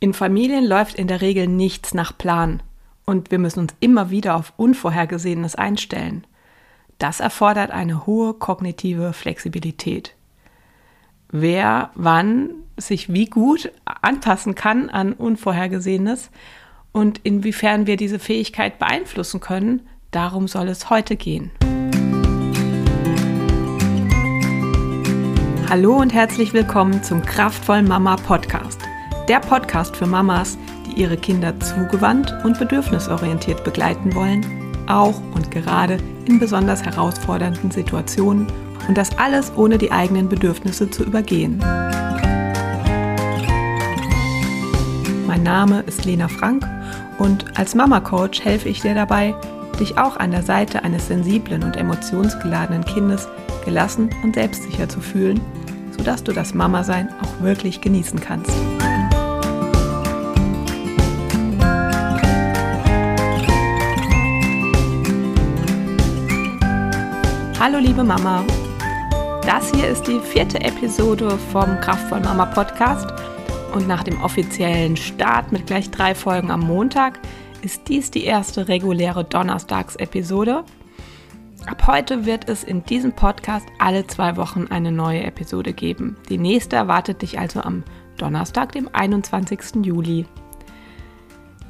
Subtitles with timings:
[0.00, 2.62] In Familien läuft in der Regel nichts nach Plan
[3.04, 6.24] und wir müssen uns immer wieder auf Unvorhergesehenes einstellen.
[6.98, 10.14] Das erfordert eine hohe kognitive Flexibilität.
[11.30, 16.30] Wer wann sich wie gut anpassen kann an Unvorhergesehenes
[16.92, 21.50] und inwiefern wir diese Fähigkeit beeinflussen können, darum soll es heute gehen.
[25.68, 28.87] Hallo und herzlich willkommen zum Kraftvoll Mama Podcast
[29.28, 30.56] der Podcast für Mamas,
[30.86, 34.44] die ihre Kinder zugewandt und bedürfnisorientiert begleiten wollen,
[34.86, 38.46] auch und gerade in besonders herausfordernden Situationen
[38.88, 41.58] und das alles ohne die eigenen Bedürfnisse zu übergehen.
[45.26, 46.66] Mein Name ist Lena Frank
[47.18, 49.34] und als Mama Coach helfe ich dir dabei,
[49.78, 53.28] dich auch an der Seite eines sensiblen und emotionsgeladenen Kindes
[53.66, 55.38] gelassen und selbstsicher zu fühlen,
[55.96, 58.52] sodass du das Mama-Sein auch wirklich genießen kannst.
[67.60, 68.44] Hallo liebe Mama.
[69.42, 73.08] Das hier ist die vierte Episode vom Kraftvoll Mama Podcast
[73.74, 77.18] und nach dem offiziellen Start mit gleich drei Folgen am Montag
[77.62, 80.62] ist dies die erste reguläre Donnerstagsepisode.
[81.66, 86.16] Ab heute wird es in diesem Podcast alle zwei Wochen eine neue Episode geben.
[86.28, 87.82] Die nächste erwartet dich also am
[88.18, 89.84] Donnerstag, dem 21.
[89.84, 90.26] Juli.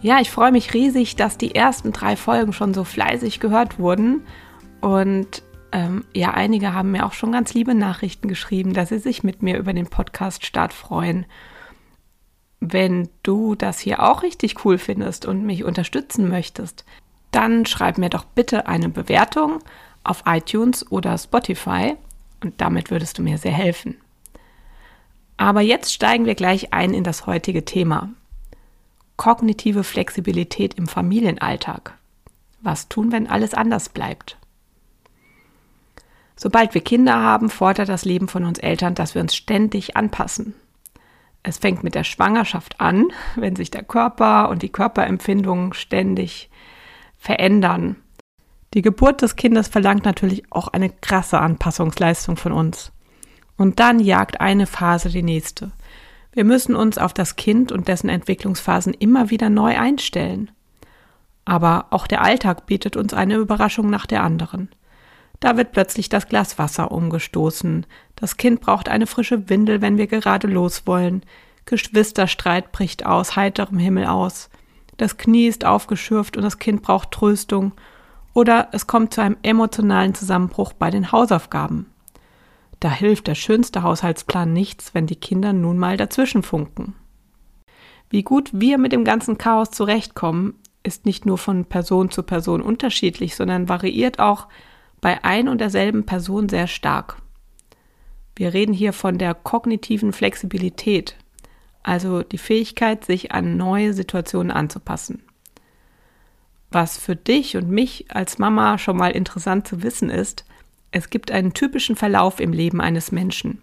[0.03, 4.21] Ja, ich freue mich riesig, dass die ersten drei Folgen schon so fleißig gehört wurden
[4.83, 9.23] und ähm, ja, einige haben mir auch schon ganz liebe Nachrichten geschrieben, dass sie sich
[9.23, 11.27] mit mir über den Podcast-Start freuen.
[12.61, 16.85] Wenn du das hier auch richtig cool findest und mich unterstützen möchtest,
[17.31, 19.59] dann schreib mir doch bitte eine Bewertung
[20.05, 21.97] auf iTunes oder Spotify
[22.43, 23.97] und damit würdest du mir sehr helfen.
[25.37, 28.11] Aber jetzt steigen wir gleich ein in das heutige Thema.
[29.17, 31.97] Kognitive Flexibilität im Familienalltag.
[32.61, 34.37] Was tun, wenn alles anders bleibt?
[36.41, 40.55] Sobald wir Kinder haben, fordert das Leben von uns Eltern, dass wir uns ständig anpassen.
[41.43, 46.49] Es fängt mit der Schwangerschaft an, wenn sich der Körper und die Körperempfindungen ständig
[47.19, 47.97] verändern.
[48.75, 52.93] Die Geburt des Kindes verlangt natürlich auch eine krasse Anpassungsleistung von uns.
[53.57, 55.73] Und dann jagt eine Phase die nächste.
[56.33, 60.53] Wir müssen uns auf das Kind und dessen Entwicklungsphasen immer wieder neu einstellen.
[61.45, 64.69] Aber auch der Alltag bietet uns eine Überraschung nach der anderen.
[65.41, 67.87] Da wird plötzlich das Glas Wasser umgestoßen.
[68.17, 71.23] Das Kind braucht eine frische Windel, wenn wir gerade los wollen.
[71.65, 74.51] Geschwisterstreit bricht aus heiterem Himmel aus.
[74.97, 77.73] Das Knie ist aufgeschürft und das Kind braucht Tröstung.
[78.35, 81.87] Oder es kommt zu einem emotionalen Zusammenbruch bei den Hausaufgaben.
[82.81, 86.95] Da hilft der schönste Haushaltsplan nichts, wenn die Kinder nun mal dazwischen funken.
[88.11, 92.63] Wie gut wir mit dem ganzen Chaos zurechtkommen, ist nicht nur von Person zu Person
[92.63, 94.47] unterschiedlich, sondern variiert auch
[95.01, 97.17] bei ein und derselben Person sehr stark.
[98.37, 101.17] Wir reden hier von der kognitiven Flexibilität,
[101.83, 105.23] also die Fähigkeit, sich an neue Situationen anzupassen.
[106.71, 110.45] Was für dich und mich als Mama schon mal interessant zu wissen ist,
[110.91, 113.63] es gibt einen typischen Verlauf im Leben eines Menschen.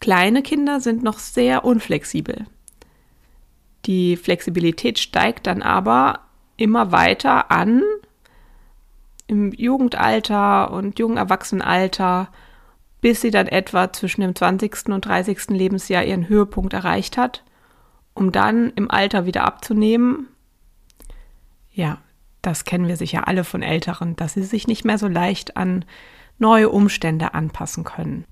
[0.00, 2.46] Kleine Kinder sind noch sehr unflexibel.
[3.86, 6.20] Die Flexibilität steigt dann aber
[6.56, 7.82] immer weiter an,
[9.30, 12.28] im Jugendalter und jungen Erwachsenenalter,
[13.00, 14.88] bis sie dann etwa zwischen dem 20.
[14.88, 15.50] und 30.
[15.50, 17.44] Lebensjahr ihren Höhepunkt erreicht hat,
[18.12, 20.26] um dann im Alter wieder abzunehmen.
[21.70, 21.98] Ja,
[22.42, 25.84] das kennen wir sicher alle von Älteren, dass sie sich nicht mehr so leicht an
[26.38, 28.24] neue Umstände anpassen können.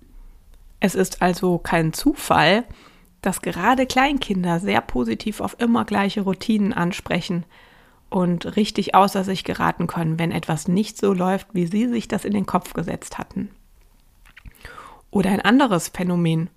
[0.81, 2.64] Es ist also kein Zufall,
[3.22, 7.44] dass gerade Kleinkinder sehr positiv auf immer gleiche Routinen ansprechen,
[8.10, 12.24] und richtig außer sich geraten können, wenn etwas nicht so läuft, wie sie sich das
[12.24, 13.50] in den Kopf gesetzt hatten.
[15.10, 16.50] Oder ein anderes Phänomen.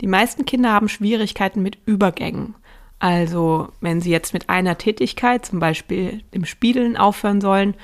[0.00, 2.54] Die meisten Kinder haben Schwierigkeiten mit Übergängen.
[2.98, 7.74] Also wenn sie jetzt mit einer Tätigkeit, zum Beispiel dem Spielen, aufhören sollen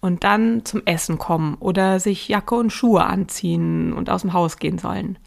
[0.00, 4.58] und dann zum Essen kommen oder sich Jacke und Schuhe anziehen und aus dem Haus
[4.58, 5.18] gehen sollen.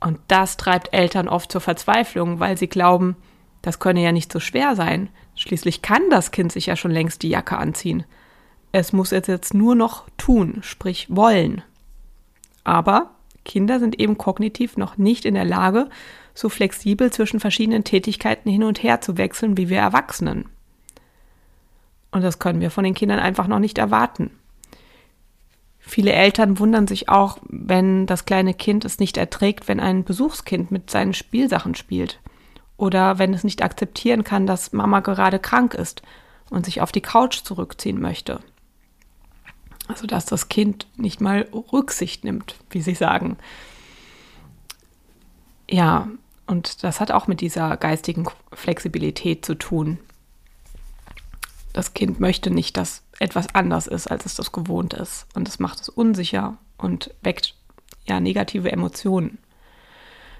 [0.00, 3.16] Und das treibt Eltern oft zur Verzweiflung, weil sie glauben,
[3.62, 5.08] das könne ja nicht so schwer sein.
[5.34, 8.04] Schließlich kann das Kind sich ja schon längst die Jacke anziehen.
[8.72, 11.62] Es muss es jetzt nur noch tun, sprich wollen.
[12.64, 13.10] Aber
[13.44, 15.88] Kinder sind eben kognitiv noch nicht in der Lage,
[16.34, 20.46] so flexibel zwischen verschiedenen Tätigkeiten hin und her zu wechseln wie wir Erwachsenen.
[22.10, 24.30] Und das können wir von den Kindern einfach noch nicht erwarten.
[25.78, 30.70] Viele Eltern wundern sich auch, wenn das kleine Kind es nicht erträgt, wenn ein Besuchskind
[30.70, 32.20] mit seinen Spielsachen spielt
[32.78, 36.00] oder wenn es nicht akzeptieren kann, dass Mama gerade krank ist
[36.48, 38.40] und sich auf die Couch zurückziehen möchte.
[39.88, 43.36] Also dass das Kind nicht mal Rücksicht nimmt, wie sie sagen.
[45.68, 46.08] Ja,
[46.46, 49.98] und das hat auch mit dieser geistigen Flexibilität zu tun.
[51.72, 55.26] Das Kind möchte nicht, dass etwas anders ist, als es das gewohnt ist.
[55.34, 57.54] Und das macht es unsicher und weckt
[58.06, 59.38] ja negative Emotionen.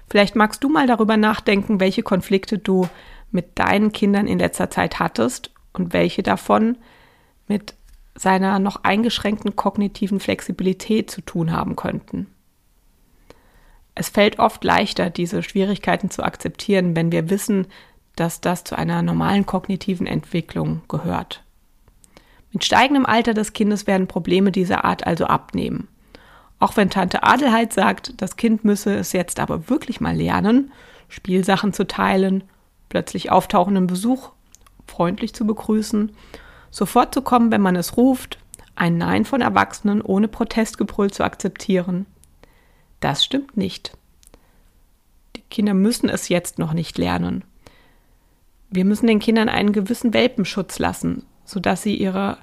[0.09, 2.87] Vielleicht magst du mal darüber nachdenken, welche Konflikte du
[3.31, 6.77] mit deinen Kindern in letzter Zeit hattest und welche davon
[7.47, 7.75] mit
[8.15, 12.27] seiner noch eingeschränkten kognitiven Flexibilität zu tun haben könnten.
[13.99, 17.67] Es fällt oft leichter, diese Schwierigkeiten zu akzeptieren, wenn wir wissen,
[18.15, 21.43] dass das zu einer normalen kognitiven Entwicklung gehört.
[22.53, 25.88] Mit steigendem Alter des Kindes werden Probleme dieser Art also abnehmen.
[26.59, 30.71] Auch wenn Tante Adelheid sagt, das Kind müsse es jetzt aber wirklich mal lernen,
[31.07, 32.43] Spielsachen zu teilen,
[32.89, 34.31] plötzlich auftauchenden Besuch
[34.87, 36.11] freundlich zu begrüßen,
[36.71, 38.39] sofort zu kommen, wenn man es ruft,
[38.75, 42.05] ein Nein von Erwachsenen ohne Protestgebrüll zu akzeptieren.
[42.99, 43.97] Das stimmt nicht.
[45.35, 47.43] Die Kinder müssen es jetzt noch nicht lernen.
[48.69, 52.37] Wir müssen den Kindern einen gewissen Welpenschutz lassen, sodass sie ihrer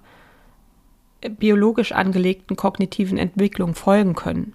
[1.39, 4.55] biologisch angelegten kognitiven Entwicklung folgen können.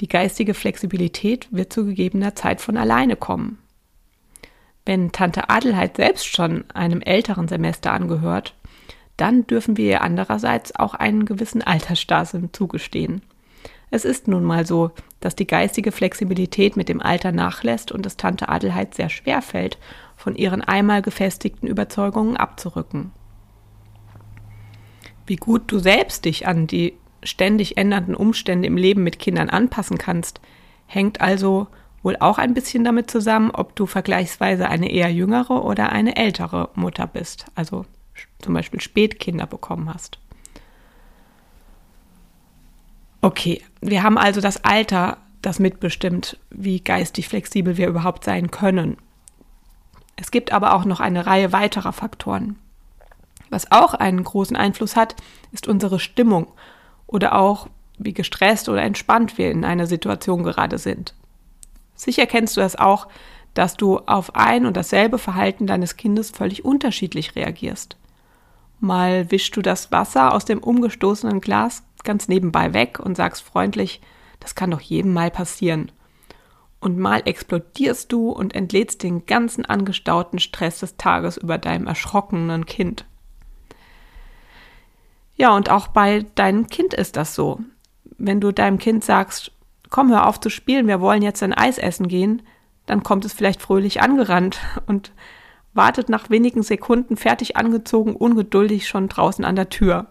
[0.00, 3.58] Die geistige Flexibilität wird zu gegebener Zeit von alleine kommen.
[4.86, 8.54] Wenn Tante Adelheid selbst schon einem älteren Semester angehört,
[9.16, 13.20] dann dürfen wir ihr andererseits auch einen gewissen Altersstarrsinn zugestehen.
[13.90, 18.16] Es ist nun mal so, dass die geistige Flexibilität mit dem Alter nachlässt und es
[18.16, 19.78] Tante Adelheid sehr schwer fällt,
[20.16, 23.12] von ihren einmal gefestigten Überzeugungen abzurücken.
[25.30, 29.96] Wie gut du selbst dich an die ständig ändernden Umstände im Leben mit Kindern anpassen
[29.96, 30.40] kannst,
[30.86, 31.68] hängt also
[32.02, 36.70] wohl auch ein bisschen damit zusammen, ob du vergleichsweise eine eher jüngere oder eine ältere
[36.74, 37.86] Mutter bist, also
[38.40, 40.18] zum Beispiel Spätkinder bekommen hast.
[43.20, 48.96] Okay, wir haben also das Alter, das mitbestimmt, wie geistig flexibel wir überhaupt sein können.
[50.16, 52.58] Es gibt aber auch noch eine Reihe weiterer Faktoren.
[53.50, 55.16] Was auch einen großen Einfluss hat,
[55.52, 56.46] ist unsere Stimmung
[57.06, 57.68] oder auch,
[57.98, 61.14] wie gestresst oder entspannt wir in einer Situation gerade sind.
[61.94, 63.08] Sicher kennst du das auch,
[63.52, 67.96] dass du auf ein und dasselbe Verhalten deines Kindes völlig unterschiedlich reagierst.
[68.78, 74.00] Mal wischst du das Wasser aus dem umgestoßenen Glas ganz nebenbei weg und sagst freundlich,
[74.38, 75.92] das kann doch jedem mal passieren.
[76.80, 82.64] Und mal explodierst du und entlädst den ganzen angestauten Stress des Tages über deinem erschrockenen
[82.64, 83.04] Kind.
[85.40, 87.60] Ja, und auch bei deinem Kind ist das so.
[88.18, 89.52] Wenn du deinem Kind sagst,
[89.88, 92.42] komm, hör auf zu spielen, wir wollen jetzt ein Eis essen gehen,
[92.84, 95.12] dann kommt es vielleicht fröhlich angerannt und
[95.72, 100.08] wartet nach wenigen Sekunden fertig angezogen, ungeduldig schon draußen an der Tür.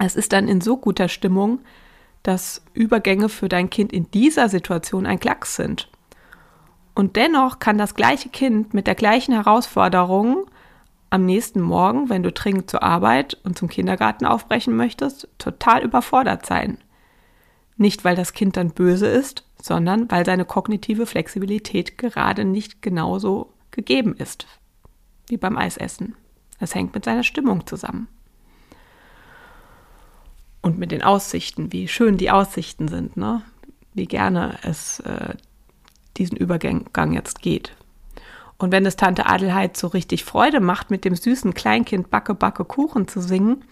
[0.00, 1.60] Es ist dann in so guter Stimmung,
[2.24, 5.88] dass Übergänge für dein Kind in dieser Situation ein Klacks sind.
[6.96, 10.46] Und dennoch kann das gleiche Kind mit der gleichen Herausforderung
[11.12, 16.46] am nächsten Morgen, wenn du dringend zur Arbeit und zum Kindergarten aufbrechen möchtest, total überfordert
[16.46, 16.78] sein.
[17.76, 23.52] Nicht, weil das Kind dann böse ist, sondern weil seine kognitive Flexibilität gerade nicht genauso
[23.70, 24.46] gegeben ist
[25.28, 26.14] wie beim Eisessen.
[26.58, 28.08] Es hängt mit seiner Stimmung zusammen.
[30.62, 33.42] Und mit den Aussichten, wie schön die Aussichten sind, ne?
[33.92, 35.34] wie gerne es äh,
[36.16, 37.76] diesen Übergang jetzt geht.
[38.62, 42.64] Und wenn es Tante Adelheid so richtig Freude macht, mit dem süßen Kleinkind Backe, Backe,
[42.64, 43.64] Kuchen zu singen,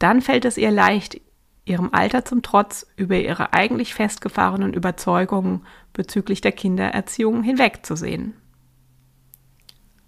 [0.00, 1.20] dann fällt es ihr leicht,
[1.64, 8.34] ihrem Alter zum Trotz über ihre eigentlich festgefahrenen Überzeugungen bezüglich der Kindererziehung hinwegzusehen.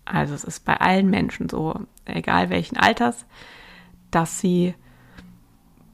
[0.05, 3.25] Also es ist bei allen Menschen so, egal welchen Alters,
[4.11, 4.75] dass sie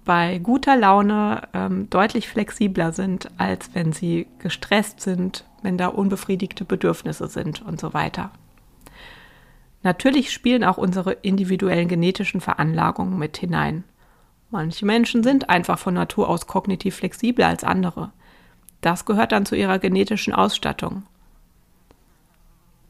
[0.06, 6.64] bei guter Laune ähm, deutlich flexibler sind, als wenn sie gestresst sind, wenn da unbefriedigte
[6.64, 8.30] Bedürfnisse sind und so weiter.
[9.82, 13.84] Natürlich spielen auch unsere individuellen genetischen Veranlagungen mit hinein.
[14.50, 18.12] Manche Menschen sind einfach von Natur aus kognitiv flexibler als andere.
[18.80, 21.02] Das gehört dann zu ihrer genetischen Ausstattung.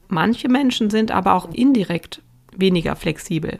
[0.08, 2.20] Manche Menschen sind aber auch indirekt
[2.52, 3.58] weniger flexibel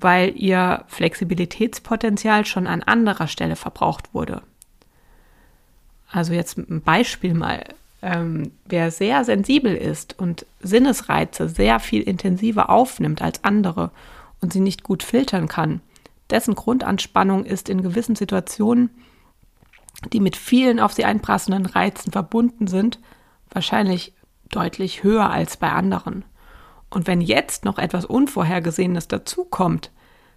[0.00, 4.42] weil ihr Flexibilitätspotenzial schon an anderer Stelle verbraucht wurde.
[6.10, 7.64] Also jetzt ein Beispiel mal.
[8.02, 13.90] Ähm, wer sehr sensibel ist und Sinnesreize sehr viel intensiver aufnimmt als andere
[14.40, 15.80] und sie nicht gut filtern kann,
[16.30, 18.90] dessen Grundanspannung ist in gewissen Situationen,
[20.12, 22.98] die mit vielen auf sie einprassenden Reizen verbunden sind,
[23.50, 24.14] wahrscheinlich
[24.50, 26.24] deutlich höher als bei anderen.
[26.88, 29.90] Und wenn jetzt noch etwas Unvorhergesehenes dazukommt,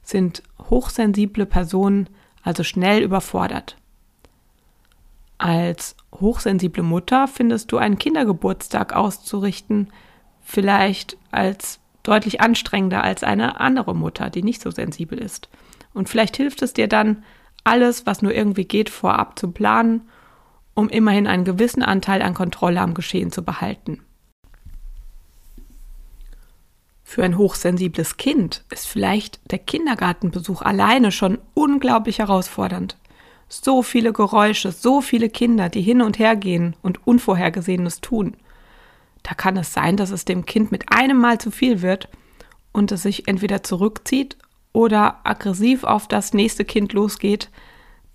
[0.03, 2.09] sind hochsensible Personen
[2.43, 3.77] also schnell überfordert.
[5.37, 9.89] Als hochsensible Mutter findest du einen Kindergeburtstag auszurichten,
[10.41, 15.49] vielleicht als deutlich anstrengender als eine andere Mutter, die nicht so sensibel ist.
[15.93, 17.23] Und vielleicht hilft es dir dann,
[17.63, 20.09] alles, was nur irgendwie geht, vorab zu planen,
[20.73, 24.01] um immerhin einen gewissen Anteil an Kontrolle am Geschehen zu behalten.
[27.03, 32.97] Für ein hochsensibles Kind ist vielleicht der Kindergartenbesuch alleine schon unglaublich herausfordernd.
[33.61, 38.35] So viele Geräusche, so viele Kinder, die hin und her gehen und Unvorhergesehenes tun.
[39.21, 42.09] Da kann es sein, dass es dem Kind mit einem Mal zu viel wird
[42.71, 44.37] und es sich entweder zurückzieht
[44.73, 47.51] oder aggressiv auf das nächste Kind losgeht,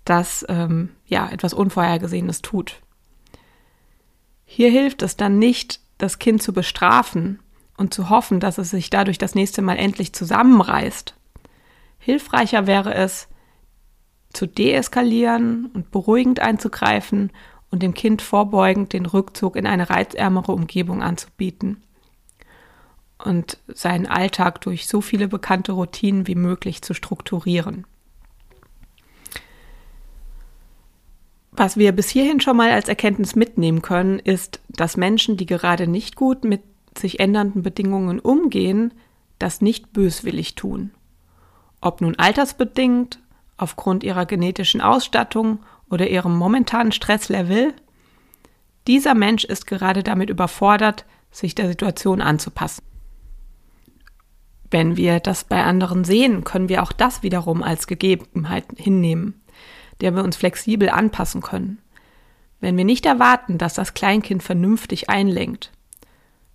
[0.03, 2.81] das ähm, ja etwas Unvorhergesehenes tut.
[4.43, 7.39] Hier hilft es dann nicht, das Kind zu bestrafen
[7.77, 11.15] und zu hoffen, dass es sich dadurch das nächste Mal endlich zusammenreißt.
[11.97, 13.29] Hilfreicher wäre es,
[14.33, 17.31] zu deeskalieren und beruhigend einzugreifen
[17.71, 21.83] und dem Kind vorbeugend den Rückzug in eine reizärmere Umgebung anzubieten
[23.23, 27.85] und seinen Alltag durch so viele bekannte Routinen wie möglich zu strukturieren.
[31.51, 35.87] Was wir bis hierhin schon mal als Erkenntnis mitnehmen können, ist, dass Menschen, die gerade
[35.87, 36.61] nicht gut mit
[36.97, 38.93] sich ändernden Bedingungen umgehen,
[39.39, 40.91] das nicht böswillig tun.
[41.81, 43.19] Ob nun altersbedingt,
[43.61, 47.73] aufgrund ihrer genetischen Ausstattung oder ihrem momentanen Stresslevel,
[48.87, 52.83] dieser Mensch ist gerade damit überfordert, sich der Situation anzupassen.
[54.71, 59.41] Wenn wir das bei anderen sehen, können wir auch das wiederum als Gegebenheit hinnehmen,
[60.01, 61.79] der wir uns flexibel anpassen können.
[62.59, 65.71] Wenn wir nicht erwarten, dass das Kleinkind vernünftig einlenkt,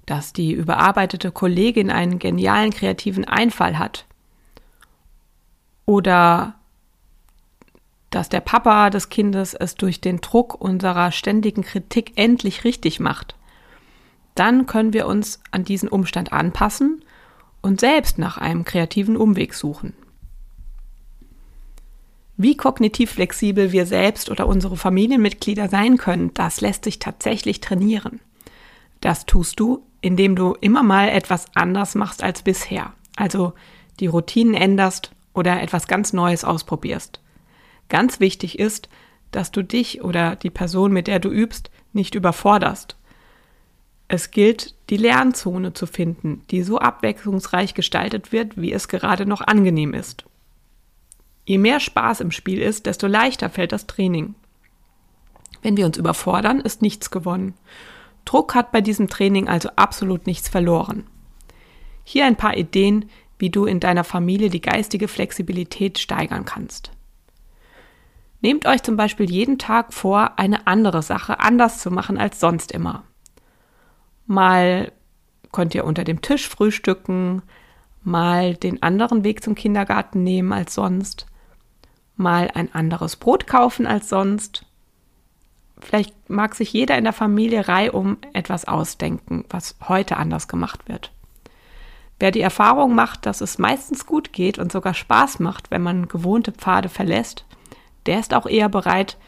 [0.07, 4.07] dass die überarbeitete Kollegin einen genialen kreativen Einfall hat
[5.87, 6.55] oder
[8.15, 13.35] dass der Papa des Kindes es durch den Druck unserer ständigen Kritik endlich richtig macht,
[14.37, 17.05] dann können wir uns an diesen Umstand anpassen
[17.61, 19.95] und selbst nach einem kreativen Umweg suchen.
[22.37, 28.21] Wie kognitiv flexibel wir selbst oder unsere Familienmitglieder sein können, das lässt sich tatsächlich trainieren.
[29.01, 33.55] Das tust du, indem du immer mal etwas anders machst als bisher, also
[34.01, 37.21] die Routinen änderst oder etwas ganz Neues ausprobierst.
[37.89, 38.89] Ganz wichtig ist,
[39.31, 42.97] dass du dich oder die Person, mit der du übst, nicht überforderst.
[44.09, 49.41] Es gilt, die Lernzone zu finden, die so abwechslungsreich gestaltet wird, wie es gerade noch
[49.41, 50.25] angenehm ist.
[51.47, 54.35] Je mehr Spaß im Spiel ist, desto leichter fällt das Training.
[55.63, 57.55] Wenn wir uns überfordern, ist nichts gewonnen.
[58.25, 61.07] Druck hat bei diesem Training also absolut nichts verloren.
[62.05, 66.93] Hier ein paar Ideen, wie du in deiner Familie die geistige Flexibilität steigern kannst.
[68.45, 72.73] Nehmt euch zum Beispiel jeden Tag vor, eine andere Sache anders zu machen als sonst
[72.73, 73.05] immer.
[74.27, 74.93] Mal
[75.51, 77.41] könnt ihr unter dem Tisch frühstücken,
[78.03, 81.25] mal den anderen Weg zum Kindergarten nehmen als sonst,
[82.17, 84.67] mal ein anderes Brot kaufen als sonst.
[85.79, 91.13] Vielleicht mag sich jeder in der Familie reihum etwas ausdenken, was heute anders gemacht wird.
[92.21, 96.09] Wer die Erfahrung macht, dass es meistens gut geht und sogar Spaß macht, wenn man
[96.09, 97.47] gewohnte Pfade verlässt,
[98.07, 99.19] der ist auch eher bereit,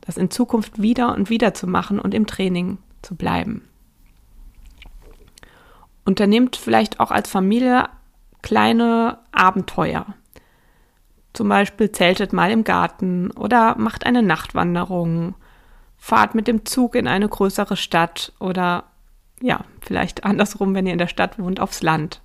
[0.00, 3.68] das in Zukunft wieder und wieder zu machen und im Training zu bleiben.
[6.04, 7.88] Unternehmt vielleicht auch als Familie
[8.42, 10.06] kleine Abenteuer.
[11.32, 15.34] Zum Beispiel zeltet mal im Garten oder macht eine Nachtwanderung,
[15.96, 18.84] fahrt mit dem Zug in eine größere Stadt oder
[19.40, 22.20] ja, vielleicht andersrum, wenn ihr in der Stadt wohnt, aufs Land.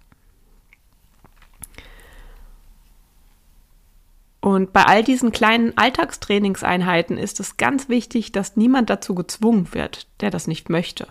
[4.47, 10.07] Und bei all diesen kleinen Alltagstrainingseinheiten ist es ganz wichtig, dass niemand dazu gezwungen wird,
[10.21, 11.09] der das nicht möchte.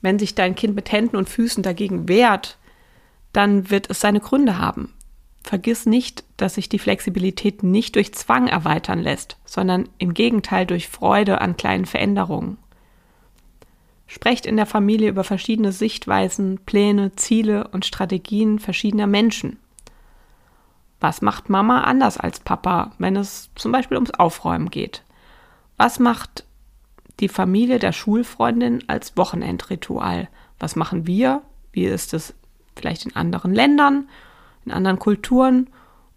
[0.00, 2.58] Wenn sich dein Kind mit Händen und Füßen dagegen wehrt,
[3.32, 4.92] dann wird es seine Gründe haben.
[5.44, 10.88] Vergiss nicht, dass sich die Flexibilität nicht durch Zwang erweitern lässt, sondern im Gegenteil durch
[10.88, 12.58] Freude an kleinen Veränderungen.
[14.08, 19.60] Sprecht in der Familie über verschiedene Sichtweisen, Pläne, Ziele und Strategien verschiedener Menschen.
[21.00, 25.02] Was macht Mama anders als Papa, wenn es zum Beispiel ums Aufräumen geht?
[25.76, 26.44] Was macht
[27.20, 30.28] die Familie der Schulfreundin als Wochenendritual.
[30.58, 31.42] Was machen wir?
[31.72, 32.34] Wie ist es
[32.74, 34.08] vielleicht in anderen Ländern,
[34.64, 35.68] in anderen Kulturen?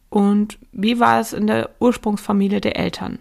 [0.10, 3.20] Und wie war es in der Ursprungsfamilie der Eltern?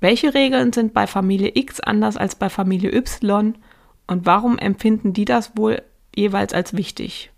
[0.00, 3.54] Welche Regeln sind bei Familie X anders als bei Familie Y?
[4.06, 5.82] Und warum empfinden die das wohl
[6.14, 7.30] jeweils als wichtig?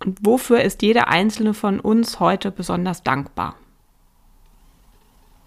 [0.00, 3.56] Und wofür ist jeder einzelne von uns heute besonders dankbar?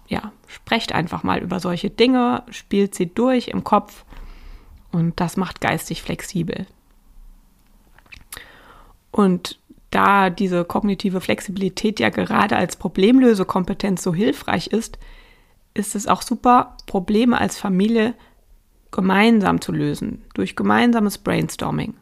[0.08, 4.04] Ja, sprecht einfach mal über solche Dinge, spielt sie durch im Kopf
[4.90, 6.66] und das macht geistig flexibel.
[9.10, 9.58] Und
[9.90, 14.98] da diese kognitive Flexibilität ja gerade als Problemlösekompetenz so hilfreich ist,
[15.74, 18.14] ist es auch super, Probleme als Familie
[18.90, 21.94] gemeinsam zu lösen, durch gemeinsames Brainstorming.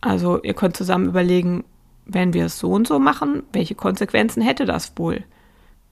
[0.00, 1.64] Also ihr könnt zusammen überlegen,
[2.04, 5.24] wenn wir es so und so machen, welche Konsequenzen hätte das wohl?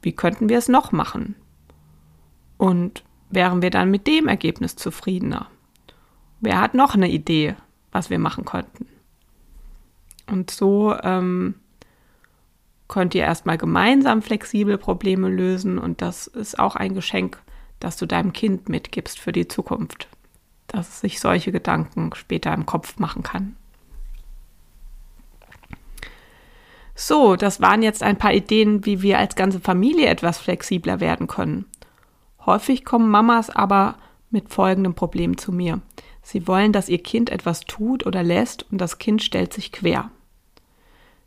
[0.02, 1.34] Wie könnten wir es noch machen?
[2.56, 5.48] Und wären wir dann mit dem Ergebnis zufriedener?
[6.40, 7.56] Wer hat noch eine Idee,
[7.92, 8.86] was wir machen könnten?
[10.30, 11.54] Und so ähm,
[12.88, 17.42] könnt ihr erstmal gemeinsam flexibel Probleme lösen und das ist auch ein Geschenk,
[17.80, 20.08] das du deinem Kind mitgibst für die Zukunft,
[20.66, 23.56] dass es sich solche Gedanken später im Kopf machen kann.
[26.98, 31.26] So, das waren jetzt ein paar Ideen, wie wir als ganze Familie etwas flexibler werden
[31.26, 31.66] können.
[32.46, 33.96] Häufig kommen Mamas aber
[34.30, 35.82] mit folgendem Problem zu mir.
[36.22, 40.10] Sie wollen, dass ihr Kind etwas tut oder lässt und das Kind stellt sich quer.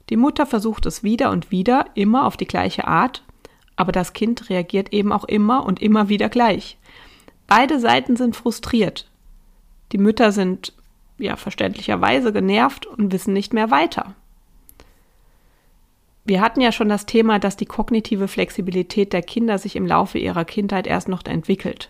[0.10, 3.24] Die Mutter versucht es wieder und wieder, immer auf die gleiche Art,
[3.76, 6.80] aber das Kind reagiert eben auch immer und immer wieder gleich.
[7.46, 9.08] Beide Seiten sind frustriert.
[9.92, 10.74] Die Mütter sind
[11.20, 14.16] ja verständlicherweise genervt und wissen nicht mehr weiter.
[16.30, 20.20] Wir hatten ja schon das Thema, dass die kognitive Flexibilität der Kinder sich im Laufe
[20.20, 21.90] ihrer Kindheit erst noch entwickelt.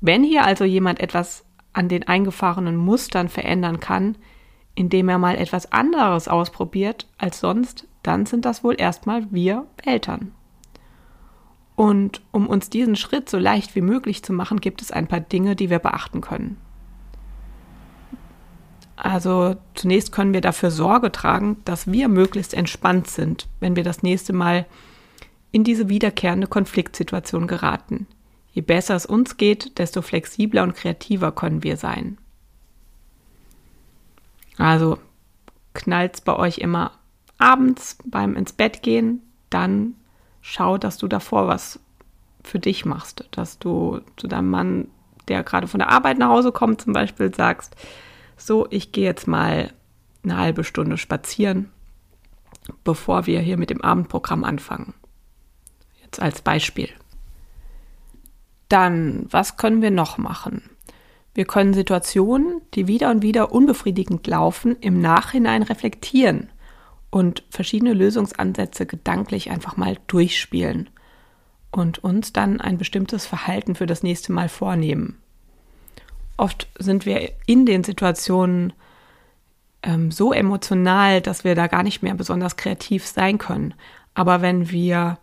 [0.00, 4.16] Wenn hier also jemand etwas an den eingefahrenen Mustern verändern kann,
[4.74, 10.32] indem er mal etwas anderes ausprobiert als sonst, dann sind das wohl erstmal wir Eltern.
[11.76, 15.20] Und um uns diesen Schritt so leicht wie möglich zu machen, gibt es ein paar
[15.20, 16.56] Dinge, die wir beachten können.
[19.04, 24.02] Also zunächst können wir dafür Sorge tragen, dass wir möglichst entspannt sind, wenn wir das
[24.02, 24.64] nächste Mal
[25.52, 28.06] in diese wiederkehrende Konfliktsituation geraten.
[28.54, 32.16] Je besser es uns geht, desto flexibler und kreativer können wir sein.
[34.56, 34.96] Also
[35.74, 36.92] knallt es bei euch immer
[37.36, 39.96] abends beim ins Bett gehen, dann
[40.40, 41.78] schau, dass du davor was
[42.42, 44.88] für dich machst, dass du zu deinem Mann,
[45.28, 47.76] der gerade von der Arbeit nach Hause kommt, zum Beispiel sagst,
[48.36, 49.72] so, ich gehe jetzt mal
[50.22, 51.70] eine halbe Stunde spazieren,
[52.82, 54.94] bevor wir hier mit dem Abendprogramm anfangen.
[56.02, 56.88] Jetzt als Beispiel.
[58.68, 60.62] Dann, was können wir noch machen?
[61.34, 66.50] Wir können Situationen, die wieder und wieder unbefriedigend laufen, im Nachhinein reflektieren
[67.10, 70.90] und verschiedene Lösungsansätze gedanklich einfach mal durchspielen
[71.70, 75.18] und uns dann ein bestimmtes Verhalten für das nächste Mal vornehmen
[76.36, 78.72] oft sind wir in den Situationen
[79.82, 83.74] ähm, so emotional, dass wir da gar nicht mehr besonders kreativ sein können.
[84.14, 85.18] Aber wenn wir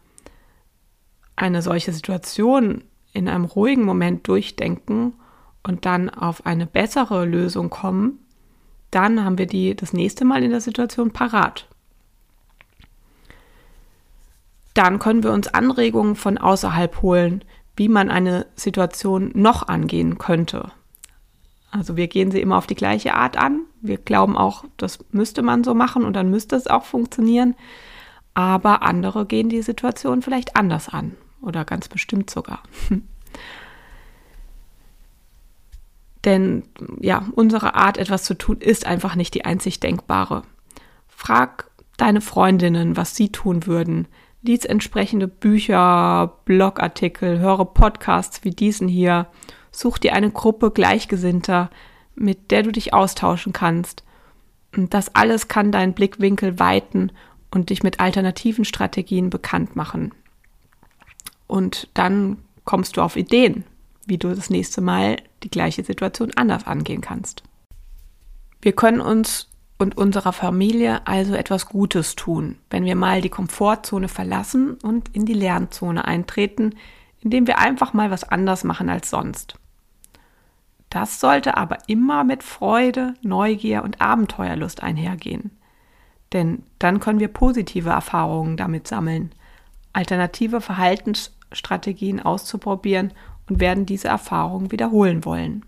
[1.35, 5.13] eine solche Situation in einem ruhigen Moment durchdenken
[5.63, 8.19] und dann auf eine bessere Lösung kommen,
[8.91, 11.67] dann haben wir die das nächste Mal in der Situation parat.
[14.73, 17.43] Dann können wir uns Anregungen von außerhalb holen,
[17.75, 20.71] wie man eine Situation noch angehen könnte.
[21.71, 23.61] Also wir gehen sie immer auf die gleiche Art an.
[23.81, 27.55] Wir glauben auch, das müsste man so machen und dann müsste es auch funktionieren.
[28.33, 32.61] Aber andere gehen die Situation vielleicht anders an oder ganz bestimmt sogar.
[36.25, 36.63] Denn
[36.99, 40.43] ja, unsere Art, etwas zu tun, ist einfach nicht die einzig denkbare.
[41.07, 44.07] Frag deine Freundinnen, was sie tun würden.
[44.43, 49.27] Lies entsprechende Bücher, Blogartikel, höre Podcasts wie diesen hier
[49.71, 51.69] Such dir eine Gruppe Gleichgesinnter,
[52.15, 54.03] mit der du dich austauschen kannst.
[54.75, 57.11] Und das alles kann deinen Blickwinkel weiten
[57.51, 60.13] und dich mit alternativen Strategien bekannt machen.
[61.47, 63.65] Und dann kommst du auf Ideen,
[64.05, 67.43] wie du das nächste Mal die gleiche Situation anders angehen kannst.
[68.61, 74.07] Wir können uns und unserer Familie also etwas Gutes tun, wenn wir mal die Komfortzone
[74.07, 76.75] verlassen und in die Lernzone eintreten,
[77.19, 79.55] indem wir einfach mal was anders machen als sonst.
[80.91, 85.51] Das sollte aber immer mit Freude, Neugier und Abenteuerlust einhergehen.
[86.33, 89.31] Denn dann können wir positive Erfahrungen damit sammeln,
[89.93, 93.13] alternative Verhaltensstrategien auszuprobieren
[93.49, 95.65] und werden diese Erfahrungen wiederholen wollen.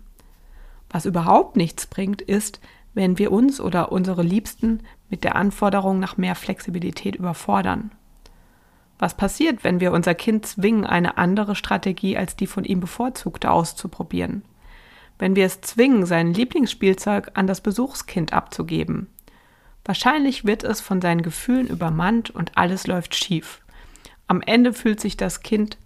[0.90, 2.60] Was überhaupt nichts bringt, ist,
[2.92, 7.92] wenn wir uns oder unsere Liebsten mit der Anforderung nach mehr Flexibilität überfordern.
[8.98, 13.50] Was passiert, wenn wir unser Kind zwingen, eine andere Strategie als die von ihm bevorzugte
[13.50, 14.42] auszuprobieren?
[15.18, 19.08] Wenn wir es zwingen, sein Lieblingsspielzeug an das Besuchskind abzugeben?
[19.84, 23.60] Wahrscheinlich wird es von seinen Gefühlen übermannt und alles läuft schief.
[24.26, 25.76] Am Ende fühlt sich das Kind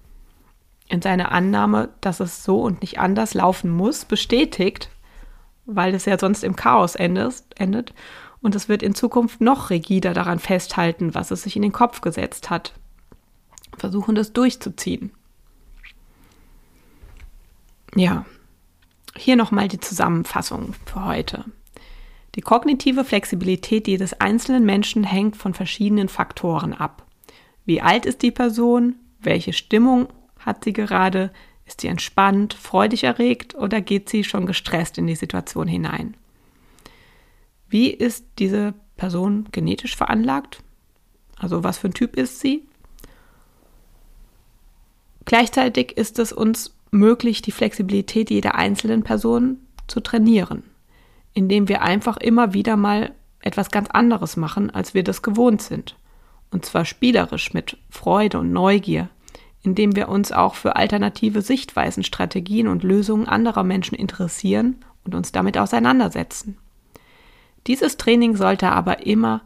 [0.88, 4.88] in seiner Annahme, dass es so und nicht anders laufen muss, bestätigt,
[5.66, 7.94] weil es ja sonst im Chaos endet,
[8.40, 12.00] und es wird in Zukunft noch rigider daran festhalten, was es sich in den Kopf
[12.00, 12.72] gesetzt hat.
[13.76, 15.10] Versuchen das durchzuziehen.
[17.96, 18.24] Ja,
[19.18, 21.44] hier nochmal die Zusammenfassung für heute.
[22.34, 27.04] Die kognitive Flexibilität jedes einzelnen Menschen hängt von verschiedenen Faktoren ab.
[27.64, 28.94] Wie alt ist die Person?
[29.20, 31.32] Welche Stimmung hat sie gerade?
[31.66, 36.16] Ist sie entspannt, freudig erregt oder geht sie schon gestresst in die Situation hinein?
[37.68, 40.62] Wie ist diese Person genetisch veranlagt?
[41.36, 42.66] Also was für ein Typ ist sie?
[45.26, 50.62] Gleichzeitig ist es uns möglich, die Flexibilität jeder einzelnen Person zu trainieren
[51.38, 55.96] indem wir einfach immer wieder mal etwas ganz anderes machen, als wir das gewohnt sind.
[56.50, 59.08] Und zwar spielerisch mit Freude und Neugier,
[59.62, 65.30] indem wir uns auch für alternative Sichtweisen, Strategien und Lösungen anderer Menschen interessieren und uns
[65.30, 66.58] damit auseinandersetzen.
[67.68, 69.42] Dieses Training sollte aber immer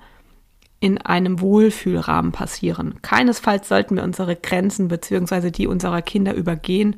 [0.80, 3.00] in einem Wohlfühlrahmen passieren.
[3.02, 5.50] Keinesfalls sollten wir unsere Grenzen bzw.
[5.50, 6.96] die unserer Kinder übergehen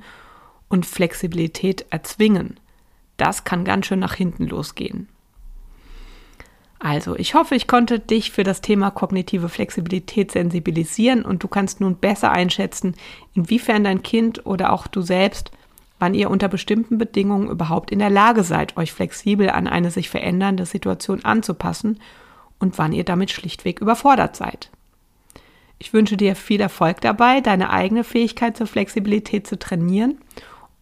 [0.68, 2.59] und Flexibilität erzwingen.
[3.16, 5.09] Das kann ganz schön nach hinten losgehen.
[6.79, 11.81] Also, ich hoffe, ich konnte dich für das Thema kognitive Flexibilität sensibilisieren und du kannst
[11.81, 12.94] nun besser einschätzen,
[13.33, 15.50] inwiefern dein Kind oder auch du selbst,
[15.98, 20.11] wann ihr unter bestimmten Bedingungen überhaupt in der Lage seid, euch flexibel an eine sich
[20.11, 22.00] verändernde Situation anzupassen
[22.59, 24.70] und wann ihr damit schlichtweg überfordert seid.
[25.79, 30.18] Ich wünsche dir viel Erfolg dabei, deine eigene Fähigkeit zur Flexibilität zu trainieren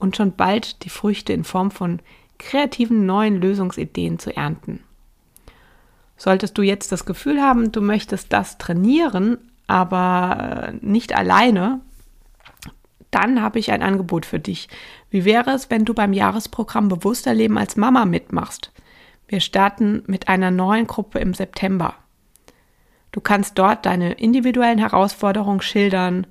[0.02, 2.00] und schon bald die Früchte in Form von
[2.38, 4.80] kreativen neuen Lösungsideen zu ernten.
[6.16, 9.38] Solltest du jetzt das Gefühl haben, du möchtest das trainieren,
[9.68, 11.80] aber äh, nicht alleine,
[13.10, 14.68] dann habe ich ein Angebot für dich.
[15.10, 18.72] Wie wäre es, wenn du beim Jahresprogramm Bewusster Leben als Mama mitmachst?
[19.28, 21.94] Wir starten mit einer neuen Gruppe im September.
[23.12, 26.26] Du kannst dort deine individuellen Herausforderungen schildern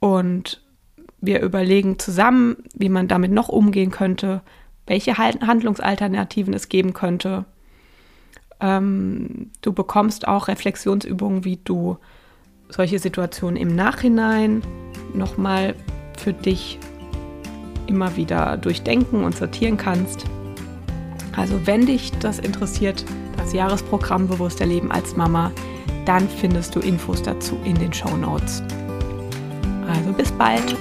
[0.00, 0.61] und
[1.22, 4.42] wir überlegen zusammen, wie man damit noch umgehen könnte,
[4.86, 7.46] welche Handlungsalternativen es geben könnte.
[8.60, 11.96] Ähm, du bekommst auch Reflexionsübungen, wie du
[12.68, 14.62] solche Situationen im Nachhinein
[15.14, 15.74] nochmal
[16.18, 16.78] für dich
[17.86, 20.24] immer wieder durchdenken und sortieren kannst.
[21.36, 23.04] Also wenn dich das interessiert,
[23.36, 25.52] das Jahresprogramm Bewusster Leben als Mama,
[26.04, 28.62] dann findest du Infos dazu in den Show Notes.
[29.88, 30.76] Also bis bald!